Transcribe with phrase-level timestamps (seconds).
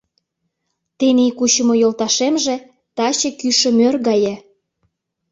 [0.97, 2.55] Тений кучымо йолташемже
[2.95, 4.35] таче кӱшӧ мӧр гае.